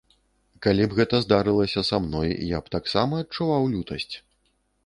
Калі 0.65 0.87
б 0.93 0.97
гэта 0.99 1.19
здарылася 1.25 1.83
са 1.89 2.01
мной, 2.05 2.29
я 2.57 2.63
б 2.65 2.75
таксама 2.77 3.23
адчуваў 3.25 3.71
лютасць. 3.75 4.13